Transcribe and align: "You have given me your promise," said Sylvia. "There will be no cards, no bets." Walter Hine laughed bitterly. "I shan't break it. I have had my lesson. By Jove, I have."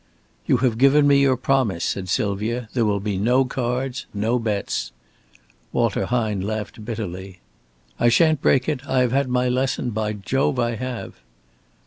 "You 0.47 0.57
have 0.65 0.79
given 0.79 1.05
me 1.07 1.19
your 1.21 1.37
promise," 1.37 1.85
said 1.85 2.09
Sylvia. 2.09 2.69
"There 2.73 2.85
will 2.85 2.99
be 2.99 3.19
no 3.19 3.45
cards, 3.45 4.07
no 4.15 4.39
bets." 4.39 4.91
Walter 5.71 6.07
Hine 6.07 6.41
laughed 6.41 6.83
bitterly. 6.83 7.39
"I 7.99 8.09
shan't 8.09 8.41
break 8.41 8.67
it. 8.67 8.87
I 8.87 9.01
have 9.01 9.11
had 9.11 9.29
my 9.29 9.47
lesson. 9.47 9.91
By 9.91 10.13
Jove, 10.13 10.57
I 10.57 10.73
have." 10.73 11.17